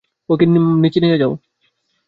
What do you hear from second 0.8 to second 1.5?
নিচে নিয়ে যাও।